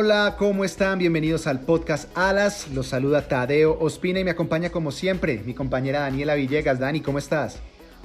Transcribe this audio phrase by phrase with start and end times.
[0.00, 1.00] Hola, ¿cómo están?
[1.00, 2.68] Bienvenidos al podcast Alas.
[2.72, 6.78] Los saluda Tadeo Ospina y me acompaña como siempre mi compañera Daniela Villegas.
[6.78, 7.58] Dani, ¿cómo estás?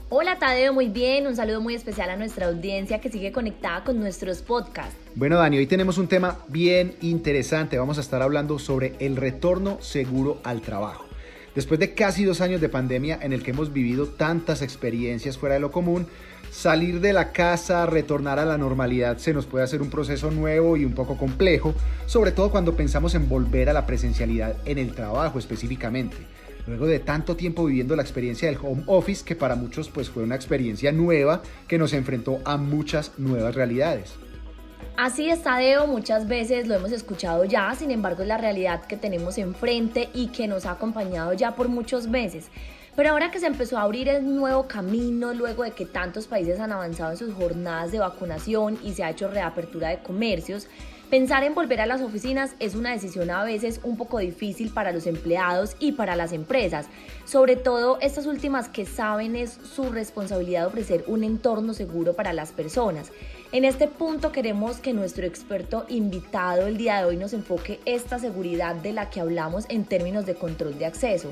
[0.10, 1.28] Hola Tadeo, muy bien.
[1.28, 4.96] Un saludo muy especial a nuestra audiencia que sigue conectada con nuestros podcasts.
[5.14, 7.78] Bueno, Dani, hoy tenemos un tema bien interesante.
[7.78, 11.06] Vamos a estar hablando sobre el retorno seguro al trabajo.
[11.54, 15.54] Después de casi dos años de pandemia en el que hemos vivido tantas experiencias fuera
[15.54, 16.08] de lo común,
[16.54, 20.78] salir de la casa, retornar a la normalidad se nos puede hacer un proceso nuevo
[20.78, 21.74] y un poco complejo,
[22.06, 26.16] sobre todo cuando pensamos en volver a la presencialidad en el trabajo específicamente.
[26.68, 30.24] Luego de tanto tiempo viviendo la experiencia del home office, que para muchos pues fue
[30.24, 34.14] una experiencia nueva que nos enfrentó a muchas nuevas realidades.
[34.96, 38.96] Así es, Tadeo, muchas veces lo hemos escuchado ya, sin embargo es la realidad que
[38.96, 42.52] tenemos enfrente y que nos ha acompañado ya por muchos meses.
[42.96, 46.60] Pero ahora que se empezó a abrir el nuevo camino, luego de que tantos países
[46.60, 50.68] han avanzado en sus jornadas de vacunación y se ha hecho reapertura de comercios,
[51.14, 54.92] Pensar en volver a las oficinas es una decisión a veces un poco difícil para
[54.92, 56.88] los empleados y para las empresas,
[57.24, 62.52] sobre todo estas últimas que saben es su responsabilidad ofrecer un entorno seguro para las
[62.52, 63.12] personas.
[63.52, 68.18] En este punto queremos que nuestro experto invitado el día de hoy nos enfoque esta
[68.18, 71.32] seguridad de la que hablamos en términos de control de acceso.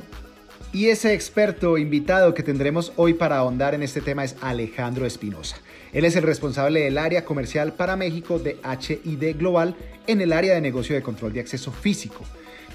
[0.73, 5.57] Y ese experto invitado que tendremos hoy para ahondar en este tema es Alejandro Espinosa.
[5.93, 9.75] Él es el responsable del área comercial para México de HID Global
[10.07, 12.23] en el área de negocio de control de acceso físico.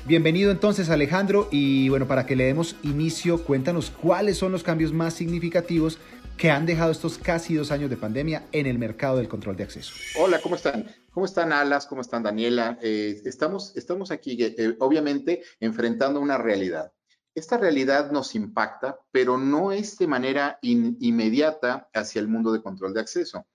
[0.05, 4.93] Bienvenido entonces Alejandro y bueno, para que le demos inicio, cuéntanos cuáles son los cambios
[4.93, 5.99] más significativos
[6.37, 9.65] que han dejado estos casi dos años de pandemia en el mercado del control de
[9.65, 9.95] acceso.
[10.19, 10.87] Hola, ¿cómo están?
[11.11, 11.87] ¿Cómo están Alas?
[11.87, 12.79] ¿Cómo están Daniela?
[12.83, 16.93] Eh, estamos, estamos aquí, eh, obviamente, enfrentando una realidad.
[17.37, 22.95] Esta realidad nos impacta, pero no es de manera inmediata hacia el mundo de control
[22.95, 23.47] de acceso.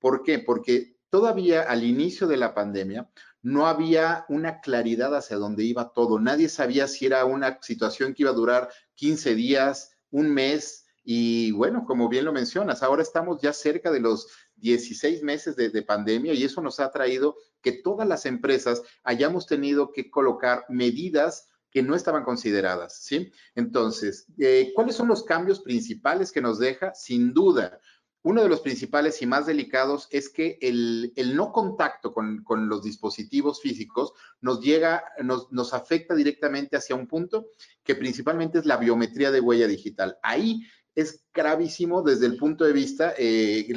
[0.00, 0.40] ¿Por qué?
[0.40, 3.08] Porque todavía al inicio de la pandemia
[3.40, 6.18] no había una claridad hacia dónde iba todo.
[6.18, 10.86] Nadie sabía si era una situación que iba a durar 15 días, un mes.
[11.04, 14.26] Y bueno, como bien lo mencionas, ahora estamos ya cerca de los
[14.56, 19.46] 16 meses de, de, pandemia y eso nos ha traído que todas las empresas hayamos
[19.46, 23.32] tenido que colocar medidas que no estaban consideradas, ¿sí?
[23.54, 26.94] Entonces, eh, ¿cuáles son los cambios principales que nos deja?
[26.94, 27.80] Sin duda,
[28.22, 33.60] uno de los principales y más delicados es que el, no contacto con, los dispositivos
[33.60, 37.46] físicos nos llega, nos, nos, afecta directamente hacia un punto
[37.84, 40.18] que principalmente es la biometría de huella digital.
[40.22, 43.68] Ahí es gravísimo desde el punto de vista, eh,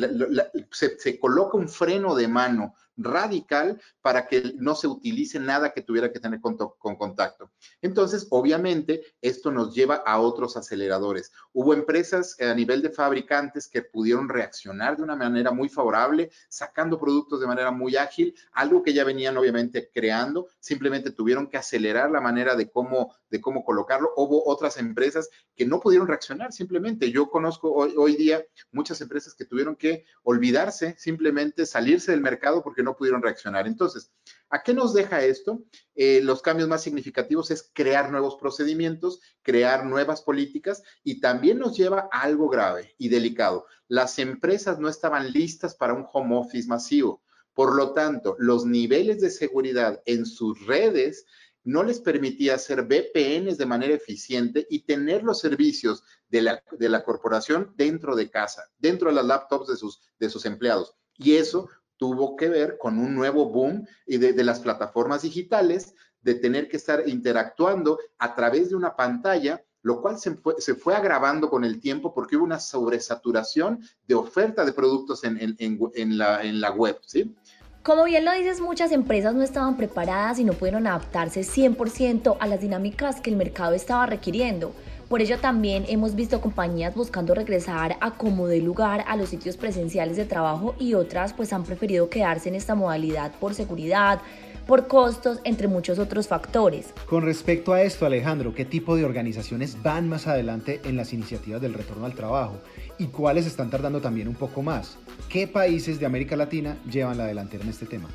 [0.71, 5.81] se, se, coloca un freno de mano radical para que no se utilice nada que
[5.81, 7.51] tuviera que tener con, contacto.
[7.81, 11.31] Entonces, obviamente, esto nos lleva a otros aceleradores.
[11.53, 16.99] Hubo empresas a nivel de fabricantes que pudieron reaccionar de una manera muy favorable, sacando
[16.99, 22.11] productos de manera muy ágil, algo que ya venían obviamente creando, simplemente tuvieron que acelerar
[22.11, 24.13] la manera de cómo, de cómo colocarlo.
[24.15, 27.11] Hubo otras empresas que no pudieron reaccionar simplemente.
[27.11, 32.83] Yo conozco hoy, día muchas empresas que tuvieron que olvidarse, simplemente salirse del mercado porque
[32.83, 33.67] no pudieron reaccionar.
[33.67, 34.11] Entonces,
[34.49, 35.63] ¿a qué nos deja esto?
[35.95, 41.75] Eh, los cambios más significativos es crear nuevos procedimientos, crear nuevas políticas y también nos
[41.75, 43.65] lleva a algo grave y delicado.
[43.87, 47.21] Las empresas no estaban listas para un home office masivo.
[47.53, 51.25] Por lo tanto, los niveles de seguridad en sus redes
[51.63, 56.89] no les permitía hacer VPNs de manera eficiente y tener los servicios de la, de
[56.89, 60.95] la corporación dentro de casa, dentro de las laptops de sus, de sus empleados.
[61.17, 66.33] Y eso tuvo que ver con un nuevo boom y de, las plataformas digitales, de
[66.33, 70.95] tener que estar interactuando a través de una pantalla, lo cual se fue, se fue
[70.95, 76.43] agravando con el tiempo porque hubo una sobresaturación de oferta de productos en, en, la,
[76.43, 77.35] en la web, ¿sí?
[77.83, 82.45] Como bien lo dices, muchas empresas no estaban preparadas y no pudieron adaptarse 100% a
[82.45, 84.71] las dinámicas que el mercado estaba requiriendo.
[85.09, 89.57] Por ello también hemos visto compañías buscando regresar a como de lugar a los sitios
[89.57, 94.21] presenciales de trabajo y otras pues han preferido quedarse en esta modalidad por seguridad,
[94.67, 96.93] por costos, entre muchos otros factores.
[97.07, 101.61] Con respecto a esto, Alejandro, ¿qué tipo de organizaciones van más adelante en las iniciativas
[101.61, 102.59] del retorno al trabajo?
[102.97, 104.97] ¿Y cuáles están tardando también un poco más?
[105.29, 108.09] ¿Qué países de América Latina llevan la delantera en este tema?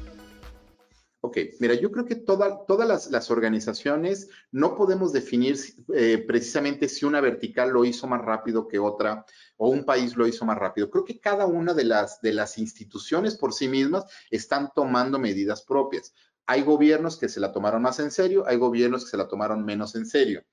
[1.27, 5.59] Ok, mira, yo creo que todas las, organizaciones no podemos definir
[5.93, 9.27] eh, precisamente si una vertical lo hizo más rápido que otra
[9.57, 10.89] o un país lo hizo más rápido.
[10.89, 15.63] Creo que cada una de las, de las instituciones por sí mismas están tomando medidas
[15.63, 16.15] propias.
[16.47, 19.65] Hay gobiernos que se la tomaron más en serio, hay gobiernos que se la tomaron
[19.65, 20.45] menos en serio.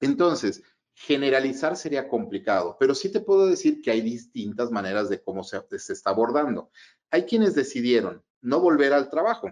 [0.00, 0.62] Entonces,
[0.94, 5.62] generalizar sería complicado, pero sí te puedo decir que hay distintas maneras de cómo se,
[5.70, 6.70] está abordando.
[7.10, 9.50] Hay quienes decidieron no volver al trabajo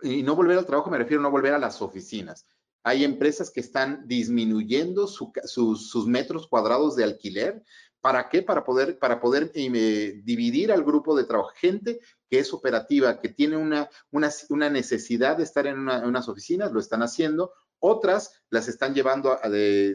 [0.00, 2.46] y no volver al trabajo me refiero a no volver a las oficinas.
[2.84, 7.64] Hay empresas que están disminuyendo sus, metros cuadrados de alquiler.
[8.00, 8.42] ¿Para qué?
[8.42, 11.50] Para poder, para poder eh, dividir al grupo de trabajo.
[11.56, 12.00] Gente
[12.30, 17.02] que es operativa, que tiene una, una, necesidad de estar en, unas oficinas, lo están
[17.02, 17.52] haciendo.
[17.80, 19.38] Otras las están llevando,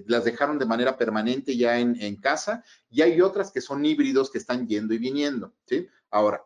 [0.06, 4.32] las dejaron de manera permanente ya en, en, casa y hay otras que son híbridos
[4.32, 5.54] que están yendo y viniendo.
[5.66, 5.88] ¿sí?
[6.10, 6.46] Ahora,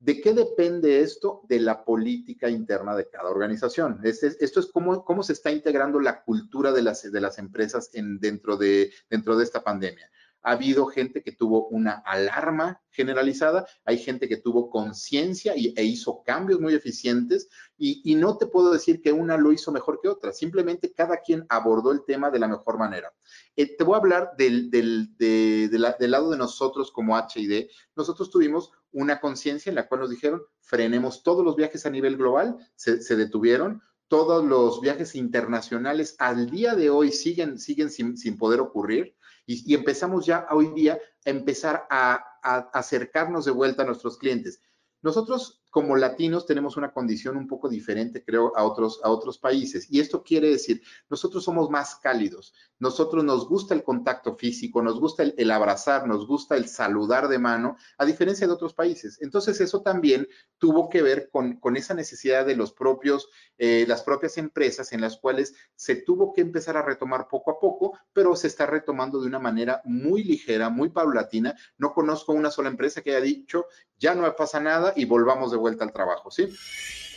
[0.00, 1.42] ¿De qué depende esto?
[1.46, 4.00] De la política interna de cada organización.
[4.02, 8.18] esto es cómo, cómo, se está integrando la cultura de las, de las empresas en,
[8.18, 10.10] dentro, de, dentro de esta pandemia.
[10.42, 16.22] Ha habido gente que tuvo una alarma generalizada, hay gente que tuvo conciencia e hizo
[16.24, 20.32] cambios muy eficientes y, no te puedo decir que una lo hizo mejor que otra,
[20.32, 23.12] simplemente cada quien abordó el tema de la mejor manera.
[23.56, 27.68] Eh, te voy a hablar del, del, del lado de nosotros como HID.
[27.96, 32.16] Nosotros tuvimos una conciencia en la cual nos dijeron, frenemos todos los viajes a nivel
[32.16, 38.36] global, se, se detuvieron, todos los viajes internacionales al día de hoy siguen, siguen sin,
[38.36, 39.16] poder ocurrir
[39.46, 42.26] y, empezamos ya hoy día a empezar a,
[42.72, 44.60] acercarnos de vuelta a nuestros clientes.
[45.00, 49.86] Nosotros como latinos tenemos una condición un poco diferente, creo, a otros, a otros países.
[49.90, 54.98] Y esto quiere decir, nosotros somos más cálidos, nosotros nos gusta el contacto físico, nos
[54.98, 59.18] gusta el, abrazar, nos gusta el saludar de mano, a diferencia de otros países.
[59.22, 60.28] Entonces, eso también
[60.58, 65.00] tuvo que ver con, con esa necesidad de los propios, eh, las propias empresas en
[65.00, 69.20] las cuales se tuvo que empezar a retomar poco a poco, pero se está retomando
[69.20, 71.54] de una manera muy ligera, muy paulatina.
[71.78, 73.66] No conozco una sola empresa que haya dicho,
[73.98, 76.48] ya no pasa nada y volvamos de vuelta al trabajo, ¿sí?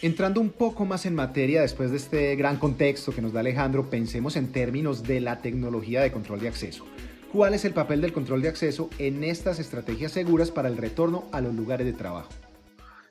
[0.04, 3.90] Entrando un poco más en materia, después de este gran contexto que nos da Alejandro,
[3.90, 6.86] pensemos en términos de la tecnología de control de acceso.
[7.32, 11.24] ¿Cuál es el papel del control de acceso en estas estrategias seguras para el retorno
[11.32, 12.30] a los lugares de trabajo?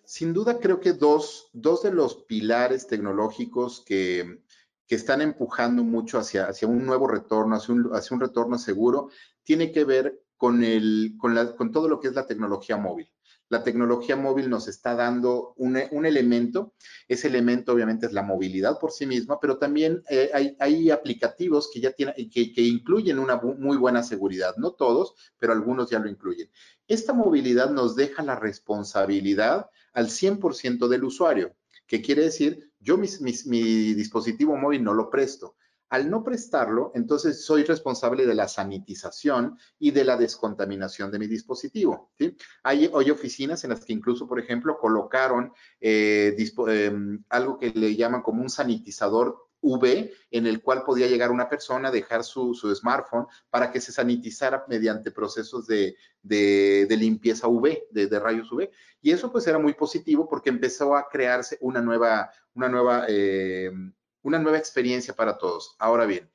[0.04, 4.42] Sin duda, creo que dos, dos de los pilares tecnológicos que,
[4.86, 9.08] que están empujando mucho hacia, hacia un nuevo retorno, hacia un, hacia un retorno seguro,
[9.44, 13.10] tiene que ver con, el, con, la, con todo lo que es la tecnología móvil
[13.52, 16.72] la tecnología móvil nos está dando un, elemento.
[17.06, 21.78] Ese elemento obviamente es la movilidad por sí misma, pero también eh, hay, aplicativos que
[21.78, 24.54] ya tienen, que, que incluyen una muy buena seguridad.
[24.56, 26.50] No todos, pero algunos ya lo incluyen.
[26.88, 31.54] Esta movilidad nos deja la responsabilidad al 100% del usuario.
[31.86, 32.72] ¿Qué quiere decir?
[32.80, 35.56] Yo mi dispositivo móvil no lo presto.
[35.92, 41.26] Al no prestarlo, entonces soy responsable de la sanitización y de la descontaminación de mi
[41.26, 42.14] dispositivo.
[42.62, 45.52] Hay, oficinas en las que incluso, por ejemplo, colocaron
[45.82, 46.34] eh,
[46.68, 51.50] em, algo que le llaman como un sanitizador UV, en el cual podía llegar una
[51.50, 55.94] persona, dejar su, smartphone para que se sanitizara mediante procesos de,
[56.88, 58.70] limpieza UV, de, rayos UV.
[59.02, 63.92] Y eso pues era muy positivo porque empezó a crearse una nueva, una nueva em,
[64.22, 65.76] una nueva experiencia para todos.
[65.78, 66.30] Ahora bien,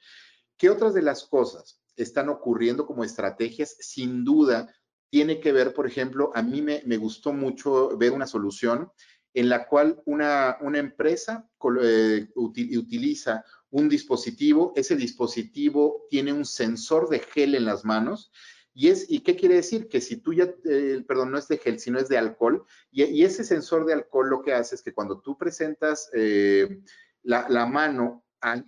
[0.58, 3.76] ¿qué otras de las cosas están ocurriendo como estrategias?
[3.80, 4.74] Sin duda,
[5.10, 8.92] tiene que ver, por ejemplo, a mí me, gustó mucho ver una solución
[9.34, 11.50] en la cual una, una empresa
[11.82, 18.32] eh, utiliza un dispositivo, ese dispositivo tiene un sensor de gel en las manos
[18.80, 19.88] y, es, ¿Y qué quiere decir?
[19.88, 23.24] Que si tú ya, eh, perdón, no es de gel, sino es de alcohol, y,
[23.24, 26.82] ese sensor de alcohol lo que hace es que cuando tú presentas eh,
[27.28, 28.26] la, mano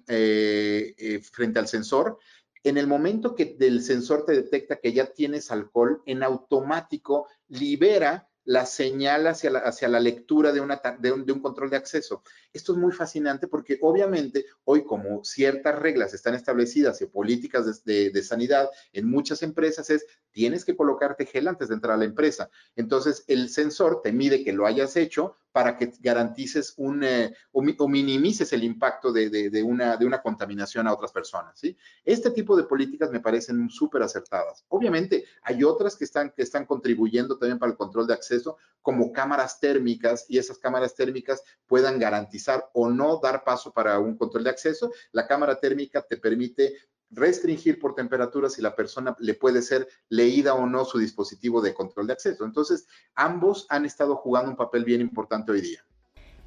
[0.08, 2.20] eh, eh, frente al sensor,
[2.64, 8.30] en el momento que el sensor te detecta que ya tienes alcohol, en automático libera
[8.44, 10.82] la señal hacia la, hacia la lectura de, una,
[11.14, 12.24] un, de, un, control de acceso.
[12.52, 18.10] Esto es muy fascinante porque obviamente hoy como ciertas reglas están establecidas y políticas de,
[18.10, 22.06] de, sanidad en muchas empresas es tienes que colocarte gel antes de entrar a la
[22.06, 22.50] empresa.
[22.76, 27.88] Entonces el sensor te mide que lo hayas hecho para que garantices un, eh, o,
[27.88, 31.60] minimices el impacto de, una, de una contaminación a otras personas.
[32.06, 34.66] Este tipo de políticas me parecen súper acertadas.
[34.70, 39.12] Obviamente, hay otras que están, que están contribuyendo también para el control de acceso, como
[39.12, 44.44] cámaras térmicas, y esas cámaras térmicas puedan garantizar o no dar paso para un control
[44.44, 44.92] de acceso.
[45.12, 46.76] La cámara térmica te permite
[47.12, 51.74] restringir por temperatura si la persona le puede ser leída o no su dispositivo de
[51.74, 52.46] control de acceso.
[52.46, 55.86] Entonces, ambos han estado jugando un papel bien importante hoy día.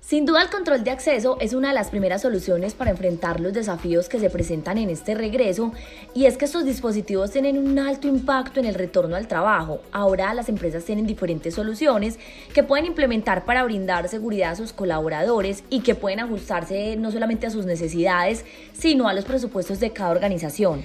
[0.04, 3.52] Sin duda el control de acceso es una de las primeras soluciones para enfrentar los
[3.52, 5.72] desafíos que se presentan en este regreso
[6.12, 9.80] y es que estos dispositivos tienen un alto impacto en el retorno al trabajo.
[9.92, 12.18] Ahora las empresas tienen diferentes soluciones
[12.52, 17.46] que pueden implementar para brindar seguridad a sus colaboradores y que pueden ajustarse no solamente
[17.46, 20.82] a sus necesidades, sino a los presupuestos de cada organización.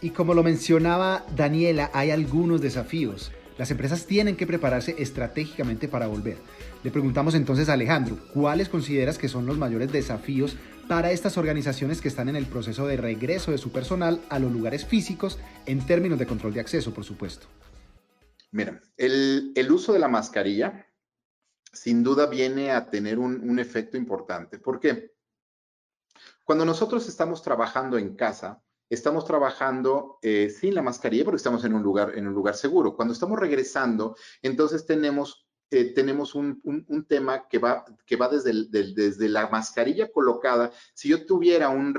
[0.00, 3.30] Y como lo mencionaba Daniela, hay algunos desafíos.
[3.58, 6.38] Las empresas tienen que prepararse estratégicamente para volver.
[6.84, 10.54] Le preguntamos entonces a Alejandro, ¿cuáles consideras que son los mayores desafíos
[10.86, 14.52] para estas organizaciones que están en el proceso de regreso de su personal a los
[14.52, 17.46] lugares físicos en términos de control de acceso, por supuesto?
[18.50, 20.86] Mira, el, uso de la mascarilla
[21.72, 24.58] sin duda viene a tener un, un efecto importante.
[24.58, 25.14] ¿Por qué?
[26.44, 31.74] Cuando nosotros estamos trabajando en casa, estamos trabajando eh, sin la mascarilla porque estamos en
[31.74, 32.94] un lugar, en un lugar seguro.
[32.94, 35.43] Cuando estamos regresando, entonces tenemos,
[35.74, 36.62] eh, tenemos un,
[37.08, 40.70] tema que va, que va desde, desde la mascarilla colocada.
[40.94, 41.96] Si yo tuviera un,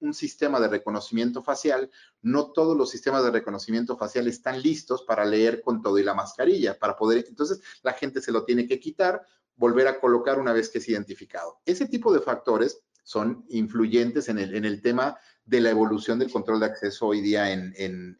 [0.00, 1.90] un, sistema de reconocimiento facial,
[2.22, 6.14] no todos los sistemas de reconocimiento facial están listos para leer con todo y la
[6.14, 9.24] mascarilla, para poder, entonces la gente se lo tiene que quitar,
[9.56, 11.60] volver a colocar una vez que es identificado.
[11.64, 16.32] Ese tipo de factores son influyentes en el, en el tema de la evolución del
[16.32, 18.18] control de acceso hoy día en,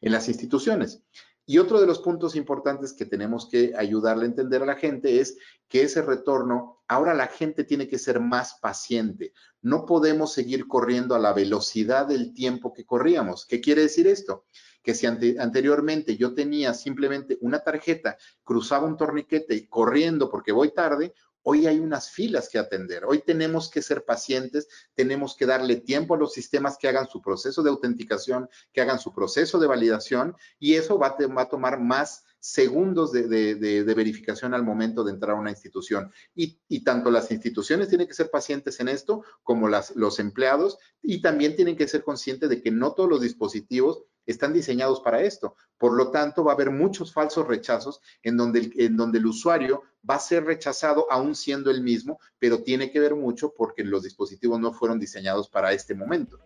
[0.00, 1.02] las instituciones.
[1.50, 5.18] Y otro de los puntos importantes que tenemos que ayudarle a entender a la gente
[5.18, 5.36] es
[5.68, 9.32] que ese retorno, ahora la gente tiene que ser más paciente.
[9.60, 13.46] No podemos seguir corriendo a la velocidad del tiempo que corríamos.
[13.46, 14.44] ¿Qué quiere decir esto?
[14.84, 20.72] Que si anteriormente yo tenía simplemente una tarjeta, cruzaba un torniquete y corriendo porque voy
[20.72, 23.04] tarde, Hoy hay unas filas que atender.
[23.04, 27.22] Hoy tenemos que ser pacientes, tenemos que darle tiempo a los sistemas que hagan su
[27.22, 32.24] proceso de autenticación, que hagan su proceso de validación y eso va a, tomar más
[32.40, 36.12] segundos de, verificación al momento de entrar a una institución.
[36.34, 41.56] Y, tanto las instituciones tienen que ser pacientes en esto como los empleados y también
[41.56, 45.56] tienen que ser conscientes de que no todos los dispositivos están diseñados para esto.
[45.78, 49.82] Por lo tanto, va a haber muchos falsos rechazos en donde, en donde el usuario
[50.08, 54.02] va a ser rechazado aún siendo el mismo, pero tiene que ver mucho porque los
[54.02, 56.38] dispositivos no fueron diseñados para este momento.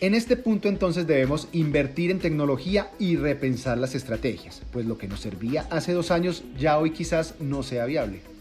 [0.00, 5.08] En este punto entonces debemos invertir en tecnología y repensar las estrategias, pues lo que
[5.08, 8.33] nos servía hace dos años ya hoy quizás no sea viable.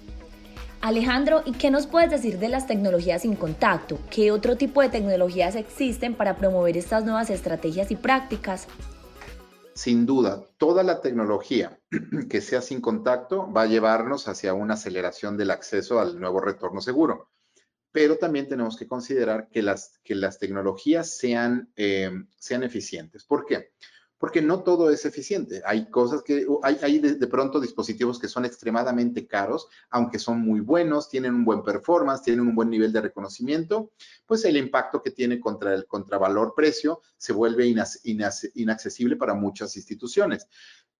[0.83, 3.97] Alejandro, ¿y qué nos puedes decir de las tecnologías sin contacto?
[4.11, 8.67] ¿Qué otro tipo de tecnologías existen para promover estas nuevas estrategias y prácticas?
[9.75, 11.79] Sin duda, toda la tecnología
[12.29, 16.81] que sea sin contacto va a llevarnos hacia una aceleración del acceso al nuevo retorno
[16.81, 17.29] seguro.
[17.93, 23.23] Pero también tenemos que considerar que las, que las tecnologías sean, eh, sean eficientes.
[23.23, 23.71] ¿Por qué?
[24.17, 25.61] Porque no todo es eficiente.
[25.65, 31.09] Hay cosas que, hay, de, pronto dispositivos que son extremadamente caros, aunque son muy buenos,
[31.09, 33.91] tienen un buen performance, tienen un buen nivel de reconocimiento,
[34.25, 37.67] pues el impacto que tiene contra el contravalor-precio se vuelve
[38.53, 40.47] inaccesible para muchas instituciones.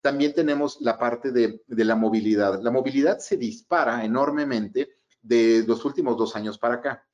[0.01, 2.61] También tenemos la parte de, la movilidad.
[2.61, 7.07] La movilidad se dispara enormemente de los últimos dos años para acá.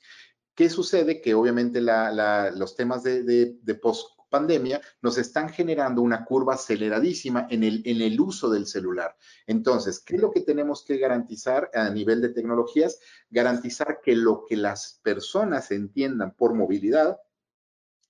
[0.56, 1.22] ¿Qué sucede?
[1.22, 7.63] Que obviamente los temas de, de post pandemia nos están generando una curva aceleradísima en
[7.63, 9.15] el, en el uso del celular.
[9.48, 13.00] Entonces, ¿qué es lo que tenemos que garantizar a nivel de tecnologías?
[13.29, 17.17] Garantizar que lo que las personas entiendan por movilidad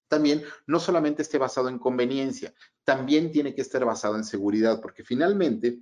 [0.09, 5.03] también no solamente esté basado en conveniencia, también tiene que estar basado en seguridad, porque
[5.03, 5.79] finalmente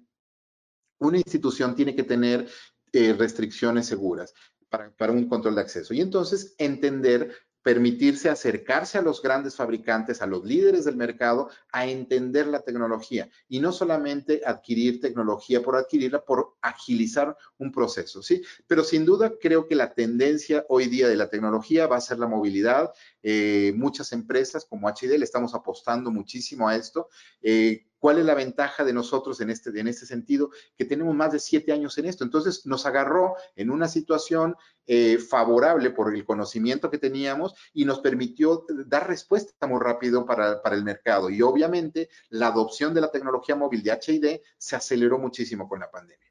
[0.99, 2.47] una institución tiene que tener
[2.91, 4.33] eh, restricciones seguras
[4.69, 5.93] para, para, un control de acceso.
[5.93, 7.33] Y entonces entender
[7.67, 13.29] permitirse acercarse a los grandes fabricantes, a los líderes del mercado, a entender la tecnología
[13.49, 18.41] y no solamente adquirir tecnología por adquirirla, por agilizar un proceso, ¿sí?
[18.67, 22.19] Pero sin duda creo que la tendencia hoy día de la tecnología va a ser
[22.19, 22.93] la movilidad.
[23.29, 27.09] Eh, muchas empresas como HD le estamos apostando muchísimo a esto.
[27.41, 30.49] Eh, ¿Cuál es la ventaja de nosotros en este, en este sentido?
[30.77, 32.23] Que tenemos más de siete años en esto.
[32.23, 34.55] Entonces nos agarró en una situación
[34.85, 40.61] eh, favorable por el conocimiento que teníamos y nos permitió dar respuesta muy rápido para,
[40.61, 41.29] para el mercado.
[41.29, 45.91] Y obviamente la adopción de la tecnología móvil de HID se aceleró muchísimo con la
[45.91, 46.27] pandemia.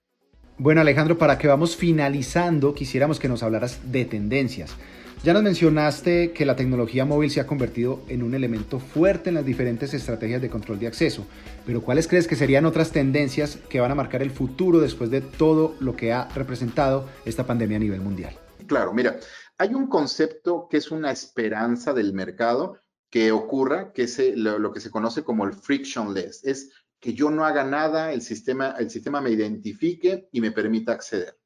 [0.56, 4.74] Bueno, Alejandro, para que vamos finalizando, quisiéramos que nos hablaras de tendencias.
[5.22, 9.34] Ya nos mencionaste que la tecnología móvil se ha convertido en un elemento fuerte en
[9.34, 11.26] las diferentes estrategias de control de acceso,
[11.64, 15.22] pero ¿cuáles crees que serían otras tendencias que van a marcar el futuro después de
[15.22, 18.38] todo lo que ha representado esta pandemia a nivel mundial?
[18.66, 19.18] Claro, mira,
[19.58, 22.80] hay un concepto que es una esperanza del mercado
[23.10, 26.70] que ocurra, que es lo, que se conoce como el frictionless, es
[27.00, 31.38] que yo no haga nada, el sistema, el sistema me identifique y me permita acceder.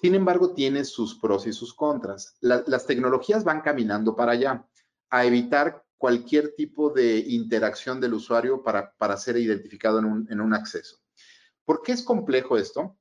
[0.00, 2.36] Sin embargo, tiene sus pros y sus contras.
[2.40, 4.66] las tecnologías van caminando para allá,
[5.10, 10.40] a evitar cualquier tipo de interacción del usuario para, para ser identificado en un, en
[10.40, 10.96] un acceso.
[11.64, 12.96] ¿Por qué es complejo esto?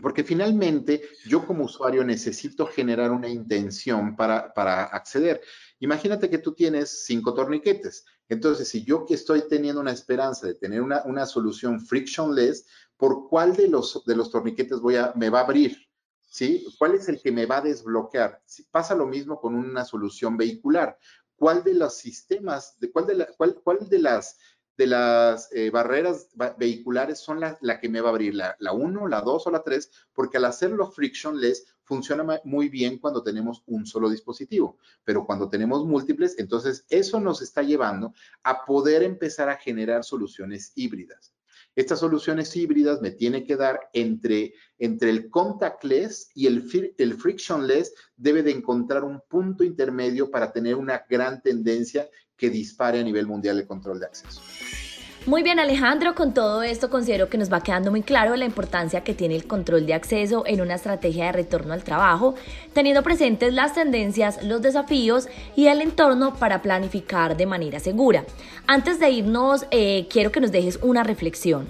[0.00, 5.40] Porque finalmente yo como usuario necesito generar una intención para, para, acceder.
[5.80, 8.04] Imagínate que tú tienes cinco torniquetes.
[8.28, 13.54] Entonces, si yo estoy teniendo una esperanza de tener una, una solución frictionless, ¿por cuál
[13.56, 15.85] de los, de los torniquetes voy a, me va a abrir?
[16.36, 16.66] ¿Sí?
[16.76, 18.42] ¿Cuál es el que me va a desbloquear?
[18.70, 20.98] Pasa lo mismo con una solución vehicular.
[21.34, 24.36] ¿Cuál de los sistemas, de cuál, de la, cuál, cuál de las
[24.76, 26.28] de las eh, barreras
[26.58, 29.90] vehiculares son la, que me va a abrir, la, 1, la 2 o la 3,
[30.12, 35.86] porque al hacerlo frictionless funciona muy bien cuando tenemos un solo dispositivo, pero cuando tenemos
[35.86, 38.12] múltiples, entonces eso nos está llevando
[38.42, 41.32] a poder empezar a generar soluciones híbridas.
[41.76, 47.94] Estas soluciones híbridas me tiene que dar entre, entre el contactless y el, el frictionless,
[48.16, 53.26] debe de encontrar un punto intermedio para tener una gran tendencia que dispare a nivel
[53.26, 54.40] mundial el control de acceso.
[55.26, 59.02] Muy bien Alejandro, con todo esto considero que nos va quedando muy claro la importancia
[59.02, 62.36] que tiene el control de acceso en una estrategia de retorno al trabajo,
[62.72, 68.24] teniendo presentes las tendencias, los desafíos y el entorno para planificar de manera segura.
[68.68, 71.66] Antes de irnos, eh, quiero que nos dejes una reflexión.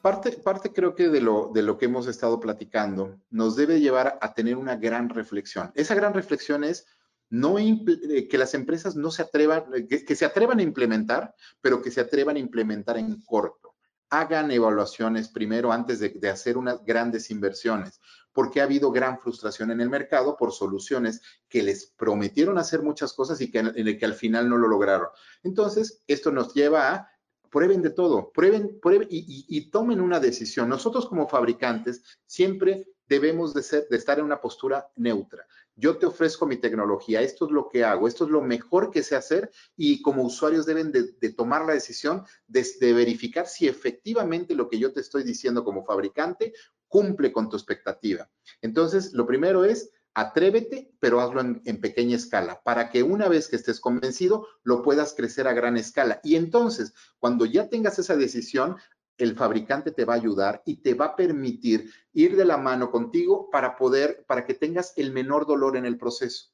[0.00, 4.18] Parte, parte creo que de lo, de lo que hemos estado platicando nos debe llevar
[4.22, 5.72] a tener una gran reflexión.
[5.74, 6.86] Esa gran reflexión es
[7.32, 11.80] no eh, que las empresas no se atrevan, eh, que, se atrevan a implementar, pero
[11.80, 13.74] que se atrevan a implementar en corto.
[14.10, 18.02] Hagan evaluaciones primero antes de, hacer unas grandes inversiones,
[18.34, 23.14] porque ha habido gran frustración en el mercado por soluciones que les prometieron hacer muchas
[23.14, 25.08] cosas y que, que al final no lo lograron.
[25.42, 27.12] Entonces, esto nos lleva a
[27.50, 30.68] prueben de todo, prueben, prueben y, tomen una decisión.
[30.68, 36.06] Nosotros como fabricantes siempre debemos de, ser, de estar en una postura neutra yo te
[36.06, 39.50] ofrezco mi tecnología, esto es lo que hago, esto es lo mejor que sé hacer
[39.76, 44.92] y como usuarios deben de, tomar la decisión de, verificar si efectivamente lo que yo
[44.92, 46.52] te estoy diciendo como fabricante
[46.88, 48.30] cumple con tu expectativa.
[48.60, 53.56] Entonces, lo primero es atrévete, pero hazlo en, pequeña escala, para que una vez que
[53.56, 56.20] estés convencido, lo puedas crecer a gran escala.
[56.22, 58.76] Y entonces, cuando ya tengas esa decisión,
[59.18, 62.90] el fabricante te va a ayudar y te va a permitir ir de la mano
[62.90, 66.51] contigo para poder, para que tengas el menor dolor en el proceso.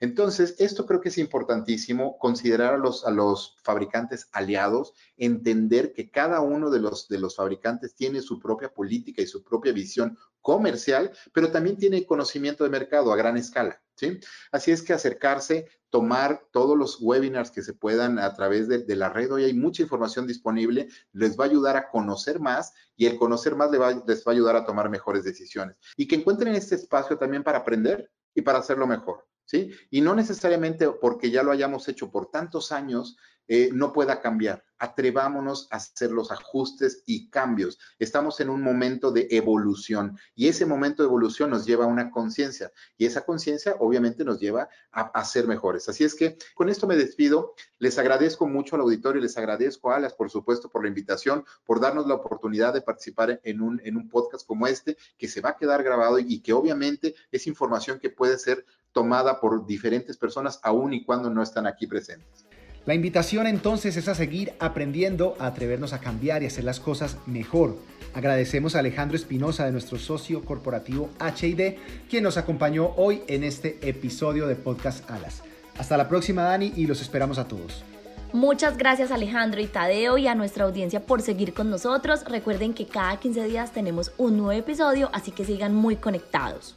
[0.00, 6.70] Entonces, esto creo que es importantísimo, considerar a los, fabricantes aliados, entender que cada uno
[6.70, 12.06] de los, fabricantes tiene su propia política y su propia visión comercial, pero también tiene
[12.06, 13.82] conocimiento de mercado a gran escala.
[13.94, 14.18] ¿sí?
[14.50, 19.10] Así es que acercarse, tomar todos los webinars que se puedan a través de, la
[19.10, 19.30] red.
[19.32, 23.54] Hoy hay mucha información disponible, les va a ayudar a conocer más y el conocer
[23.54, 25.76] más les va, les va a ayudar a tomar mejores decisiones.
[25.96, 29.29] Y que encuentren este espacio también para aprender y para hacerlo mejor.
[29.50, 29.72] ¿Sí?
[29.90, 33.16] Y no necesariamente porque ya lo hayamos hecho por tantos años,
[33.52, 34.64] eh, no pueda cambiar.
[34.78, 37.80] Atrevámonos a hacer los ajustes y cambios.
[37.98, 42.12] Estamos en un momento de evolución y ese momento de evolución nos lleva a una
[42.12, 45.88] conciencia y esa conciencia obviamente nos lleva a, ser mejores.
[45.88, 47.54] Así es que con esto me despido.
[47.80, 51.44] Les agradezco mucho al auditorio y les agradezco a Alas, por supuesto, por la invitación,
[51.64, 55.56] por darnos la oportunidad de participar en un, podcast como este que se va a
[55.56, 60.92] quedar grabado y que obviamente es información que puede ser tomada por diferentes personas aun
[60.92, 62.46] y cuando no están aquí presentes.
[62.90, 67.18] La invitación entonces es a seguir aprendiendo, a atrevernos a cambiar y hacer las cosas
[67.24, 67.78] mejor.
[68.14, 71.76] Agradecemos a Alejandro Espinosa de nuestro socio corporativo HID,
[72.08, 75.44] quien nos acompañó hoy en este episodio de Podcast Alas.
[75.78, 77.84] Hasta la próxima, Dani, y los esperamos a todos.
[78.32, 82.24] Muchas gracias Alejandro y Tadeo y a nuestra audiencia por seguir con nosotros.
[82.24, 86.74] Recuerden que cada 15 días tenemos un nuevo episodio, así que sigan muy conectados.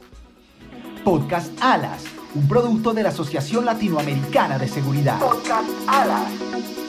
[1.04, 2.02] Podcast Alas,
[2.34, 5.18] un producto de la Asociación Latinoamericana de Seguridad.
[5.18, 6.83] Podcast Alas.